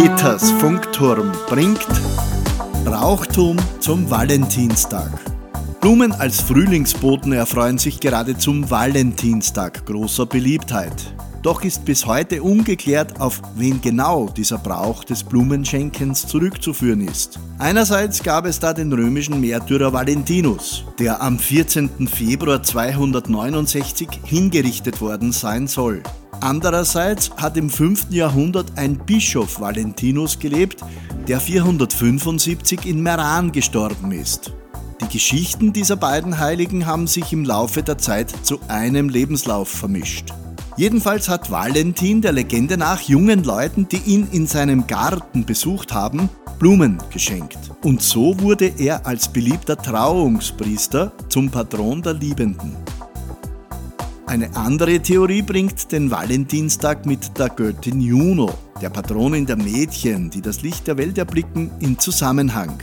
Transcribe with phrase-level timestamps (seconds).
[0.00, 1.88] Peters Funkturm bringt
[2.84, 5.10] Brauchtum zum Valentinstag.
[5.80, 10.92] Blumen als Frühlingsboten erfreuen sich gerade zum Valentinstag großer Beliebtheit.
[11.42, 17.40] Doch ist bis heute ungeklärt, auf wen genau dieser Brauch des Blumenschenkens zurückzuführen ist.
[17.58, 22.06] Einerseits gab es da den römischen Märtyrer Valentinus, der am 14.
[22.06, 26.04] Februar 269 hingerichtet worden sein soll.
[26.40, 28.10] Andererseits hat im 5.
[28.10, 30.84] Jahrhundert ein Bischof Valentinus gelebt,
[31.26, 34.52] der 475 in Meran gestorben ist.
[35.00, 40.32] Die Geschichten dieser beiden Heiligen haben sich im Laufe der Zeit zu einem Lebenslauf vermischt.
[40.76, 46.28] Jedenfalls hat Valentin der Legende nach jungen Leuten, die ihn in seinem Garten besucht haben,
[46.60, 47.58] Blumen geschenkt.
[47.82, 52.76] Und so wurde er als beliebter Trauungspriester zum Patron der Liebenden.
[54.28, 60.42] Eine andere Theorie bringt den Valentinstag mit der Göttin Juno, der Patronin der Mädchen, die
[60.42, 62.78] das Licht der Welt erblicken, in Zusammenhang.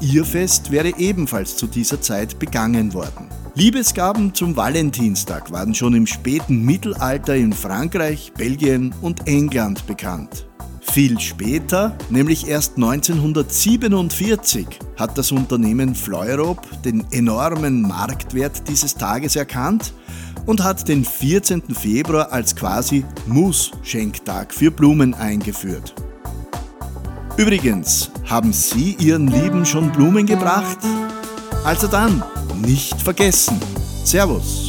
[0.00, 3.28] Ihr Fest wäre ebenfalls zu dieser Zeit begangen worden.
[3.54, 10.47] Liebesgaben zum Valentinstag waren schon im späten Mittelalter in Frankreich, Belgien und England bekannt.
[10.80, 19.92] Viel später, nämlich erst 1947, hat das Unternehmen Fleurop den enormen Marktwert dieses Tages erkannt
[20.46, 21.74] und hat den 14.
[21.74, 25.94] Februar als quasi Muss-Schenktag für Blumen eingeführt.
[27.36, 30.78] Übrigens, haben Sie Ihren Lieben schon Blumen gebracht?
[31.64, 32.22] Also dann,
[32.62, 33.60] nicht vergessen.
[34.04, 34.67] Servus.